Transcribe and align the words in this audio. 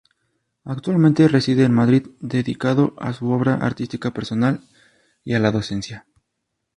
Actualmente 0.65 1.27
reside 1.27 1.63
en 1.63 1.73
Madrid 1.75 2.07
dedicado 2.21 2.95
a 2.97 3.13
su 3.13 3.29
obra 3.29 3.53
artística 3.57 4.09
personal 4.15 4.59
y 5.23 5.35
a 5.35 5.39
la 5.39 5.51
docencia. 5.51 6.07